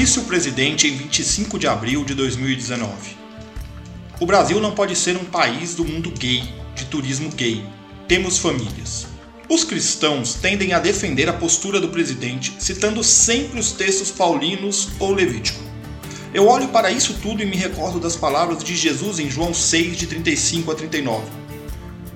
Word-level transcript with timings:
Disse 0.00 0.18
o 0.18 0.24
presidente 0.24 0.86
em 0.86 0.96
25 0.96 1.58
de 1.58 1.66
abril 1.66 2.02
de 2.06 2.14
2019. 2.14 3.18
O 4.18 4.24
Brasil 4.24 4.58
não 4.58 4.72
pode 4.72 4.96
ser 4.96 5.14
um 5.14 5.26
país 5.26 5.74
do 5.74 5.84
mundo 5.84 6.10
gay, 6.10 6.42
de 6.74 6.86
turismo 6.86 7.28
gay. 7.28 7.62
Temos 8.08 8.38
famílias. 8.38 9.06
Os 9.46 9.62
cristãos 9.62 10.32
tendem 10.32 10.72
a 10.72 10.78
defender 10.78 11.28
a 11.28 11.34
postura 11.34 11.78
do 11.78 11.90
presidente, 11.90 12.56
citando 12.58 13.04
sempre 13.04 13.60
os 13.60 13.72
textos 13.72 14.10
paulinos 14.10 14.88
ou 14.98 15.12
levítico. 15.12 15.62
Eu 16.32 16.48
olho 16.48 16.68
para 16.68 16.90
isso 16.90 17.18
tudo 17.20 17.42
e 17.42 17.46
me 17.46 17.56
recordo 17.56 18.00
das 18.00 18.16
palavras 18.16 18.64
de 18.64 18.74
Jesus 18.74 19.18
em 19.18 19.28
João 19.28 19.52
6, 19.52 19.98
de 19.98 20.06
35 20.06 20.70
a 20.70 20.74
39. 20.76 21.26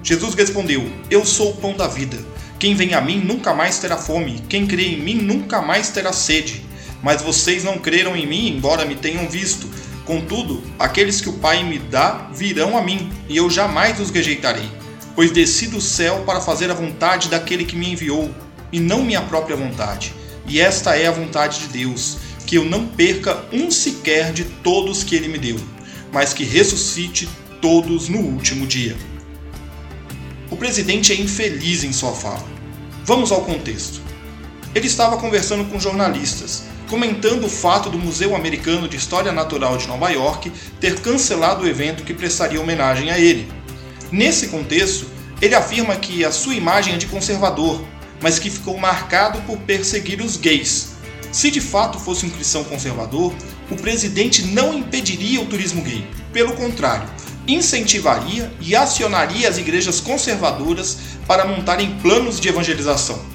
Jesus 0.02 0.32
respondeu: 0.34 0.90
Eu 1.10 1.22
sou 1.26 1.50
o 1.50 1.56
pão 1.56 1.76
da 1.76 1.86
vida. 1.86 2.16
Quem 2.58 2.74
vem 2.74 2.94
a 2.94 3.02
mim 3.02 3.18
nunca 3.18 3.52
mais 3.52 3.78
terá 3.78 3.98
fome, 3.98 4.42
quem 4.48 4.66
crê 4.66 4.86
em 4.86 5.02
mim 5.02 5.16
nunca 5.16 5.60
mais 5.60 5.90
terá 5.90 6.14
sede. 6.14 6.64
Mas 7.04 7.20
vocês 7.20 7.62
não 7.62 7.76
creram 7.76 8.16
em 8.16 8.26
mim, 8.26 8.48
embora 8.48 8.86
me 8.86 8.94
tenham 8.94 9.28
visto. 9.28 9.68
Contudo, 10.06 10.62
aqueles 10.78 11.20
que 11.20 11.28
o 11.28 11.34
Pai 11.34 11.62
me 11.62 11.78
dá 11.78 12.30
virão 12.34 12.78
a 12.78 12.80
mim, 12.80 13.12
e 13.28 13.36
eu 13.36 13.50
jamais 13.50 14.00
os 14.00 14.08
rejeitarei. 14.08 14.70
Pois 15.14 15.30
desci 15.30 15.66
do 15.66 15.82
céu 15.82 16.22
para 16.24 16.40
fazer 16.40 16.70
a 16.70 16.74
vontade 16.74 17.28
daquele 17.28 17.66
que 17.66 17.76
me 17.76 17.92
enviou, 17.92 18.34
e 18.72 18.80
não 18.80 19.04
minha 19.04 19.20
própria 19.20 19.54
vontade. 19.54 20.14
E 20.48 20.58
esta 20.58 20.96
é 20.96 21.06
a 21.06 21.12
vontade 21.12 21.58
de 21.58 21.68
Deus 21.68 22.16
que 22.46 22.56
eu 22.56 22.64
não 22.64 22.86
perca 22.86 23.44
um 23.52 23.70
sequer 23.70 24.32
de 24.32 24.44
todos 24.44 25.04
que 25.04 25.14
ele 25.14 25.28
me 25.28 25.38
deu, 25.38 25.60
mas 26.10 26.32
que 26.32 26.44
ressuscite 26.44 27.28
todos 27.60 28.08
no 28.08 28.18
último 28.18 28.66
dia. 28.66 28.96
O 30.50 30.56
presidente 30.56 31.12
é 31.12 31.16
infeliz 31.16 31.84
em 31.84 31.92
sua 31.92 32.12
fala. 32.12 32.46
Vamos 33.04 33.30
ao 33.30 33.42
contexto. 33.42 34.03
Ele 34.74 34.86
estava 34.86 35.16
conversando 35.16 35.64
com 35.70 35.78
jornalistas, 35.78 36.64
comentando 36.88 37.44
o 37.44 37.50
fato 37.50 37.88
do 37.88 37.98
Museu 37.98 38.34
Americano 38.34 38.88
de 38.88 38.96
História 38.96 39.32
Natural 39.32 39.76
de 39.76 39.86
Nova 39.86 40.10
York 40.10 40.50
ter 40.80 41.00
cancelado 41.00 41.64
o 41.64 41.68
evento 41.68 42.04
que 42.04 42.12
prestaria 42.12 42.60
homenagem 42.60 43.10
a 43.10 43.18
ele. 43.18 43.50
Nesse 44.10 44.48
contexto, 44.48 45.06
ele 45.40 45.54
afirma 45.54 45.96
que 45.96 46.24
a 46.24 46.32
sua 46.32 46.54
imagem 46.54 46.94
é 46.94 46.96
de 46.96 47.06
conservador, 47.06 47.82
mas 48.20 48.38
que 48.38 48.50
ficou 48.50 48.78
marcado 48.78 49.40
por 49.42 49.58
perseguir 49.58 50.20
os 50.20 50.36
gays, 50.36 50.94
se 51.34 51.50
de 51.50 51.60
fato 51.60 51.98
fosse 51.98 52.24
um 52.24 52.30
cristão 52.30 52.62
conservador, 52.62 53.34
o 53.68 53.74
presidente 53.74 54.46
não 54.46 54.72
impediria 54.72 55.40
o 55.40 55.46
turismo 55.46 55.82
gay. 55.82 56.06
Pelo 56.32 56.52
contrário, 56.52 57.08
incentivaria 57.44 58.52
e 58.60 58.76
acionaria 58.76 59.48
as 59.48 59.58
igrejas 59.58 59.98
conservadoras 59.98 60.96
para 61.26 61.44
montarem 61.44 61.98
planos 61.98 62.38
de 62.38 62.48
evangelização. 62.48 63.33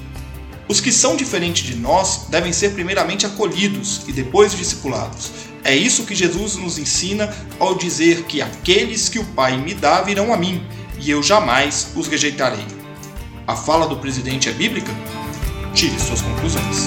Os 0.70 0.80
que 0.80 0.92
são 0.92 1.16
diferentes 1.16 1.64
de 1.66 1.74
nós 1.74 2.26
devem 2.28 2.52
ser 2.52 2.70
primeiramente 2.70 3.26
acolhidos 3.26 4.02
e 4.06 4.12
depois 4.12 4.56
discipulados. 4.56 5.32
É 5.64 5.74
isso 5.74 6.06
que 6.06 6.14
Jesus 6.14 6.54
nos 6.54 6.78
ensina 6.78 7.28
ao 7.58 7.74
dizer 7.74 8.22
que 8.22 8.40
aqueles 8.40 9.08
que 9.08 9.18
o 9.18 9.24
Pai 9.24 9.56
me 9.56 9.74
dá 9.74 10.00
virão 10.00 10.32
a 10.32 10.36
mim, 10.36 10.64
e 11.00 11.10
eu 11.10 11.24
jamais 11.24 11.88
os 11.96 12.06
rejeitarei. 12.06 12.64
A 13.48 13.56
fala 13.56 13.88
do 13.88 13.96
presidente 13.96 14.48
é 14.48 14.52
bíblica? 14.52 14.92
Tire 15.74 15.98
suas 15.98 16.22
conclusões. 16.22 16.86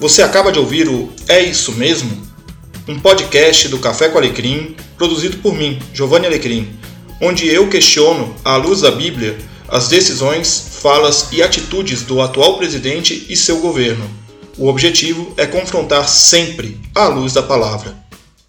Você 0.00 0.24
acaba 0.24 0.50
de 0.50 0.58
ouvir 0.58 0.88
o 0.88 1.08
É 1.28 1.40
Isso 1.40 1.70
Mesmo? 1.70 2.20
Um 2.88 2.98
podcast 2.98 3.68
do 3.68 3.78
Café 3.78 4.08
com 4.08 4.18
Alecrim, 4.18 4.74
produzido 4.96 5.38
por 5.38 5.54
mim, 5.54 5.78
Giovanni 5.92 6.26
Alecrim, 6.26 6.68
onde 7.20 7.46
eu 7.48 7.68
questiono, 7.68 8.34
à 8.44 8.56
luz 8.56 8.80
da 8.80 8.90
Bíblia, 8.90 9.36
as 9.68 9.88
decisões, 9.88 10.78
falas 10.80 11.28
e 11.32 11.42
atitudes 11.42 12.02
do 12.02 12.20
atual 12.20 12.56
presidente 12.56 13.26
e 13.28 13.36
seu 13.36 13.58
governo. 13.58 14.08
O 14.58 14.68
objetivo 14.68 15.34
é 15.36 15.46
confrontar 15.46 16.08
sempre 16.08 16.80
à 16.94 17.08
luz 17.08 17.32
da 17.32 17.42
palavra. 17.42 17.96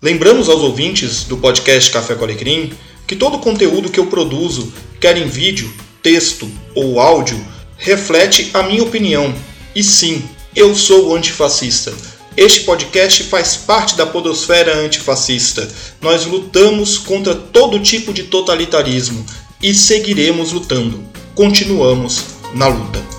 Lembramos 0.02 0.48
aos 0.48 0.62
ouvintes 0.62 1.24
do 1.24 1.38
podcast 1.38 1.92
Café 1.92 2.16
com 2.16 2.24
Alecrim 2.24 2.72
que 3.08 3.16
todo 3.16 3.38
o 3.38 3.40
conteúdo 3.40 3.90
que 3.90 4.00
eu 4.00 4.08
produzo, 4.08 4.72
quer 5.00 5.18
em 5.18 5.28
vídeo, 5.28 5.74
texto 6.04 6.50
ou 6.76 7.00
áudio, 7.00 7.44
reflete 7.78 8.52
a 8.54 8.64
minha 8.64 8.84
opinião. 8.84 9.34
E 9.74 9.84
sim, 9.84 10.24
eu 10.56 10.76
sou 10.76 11.16
antifascista. 11.16 11.94
Este 12.38 12.60
podcast 12.60 13.24
faz 13.24 13.58
parte 13.58 13.98
da 13.98 14.06
podosfera 14.06 14.78
antifascista. 14.86 15.68
Nós 16.00 16.28
lutamos 16.28 17.00
contra 17.00 17.34
todo 17.34 17.80
tipo 17.80 18.14
de 18.14 18.26
totalitarismo 18.26 19.26
e 19.60 19.74
seguiremos 19.74 20.52
lutando. 20.52 21.04
Continuamos 21.34 22.26
na 22.54 22.68
luta. 22.68 23.17